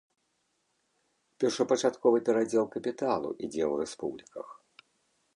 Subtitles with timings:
[1.43, 4.47] Першапачатковы перадзел капіталу ідзе ў рэспубліках.